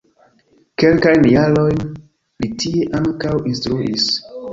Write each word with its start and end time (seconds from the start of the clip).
Kelkajn 0.83 1.27
jarojn 1.31 1.83
li 2.45 2.49
tie 2.63 2.87
ankaŭ 3.01 3.35
instruis. 3.53 4.09